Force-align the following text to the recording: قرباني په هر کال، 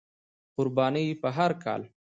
قرباني 0.55 1.05
په 1.21 1.29
هر 1.37 1.51
کال، 1.63 1.81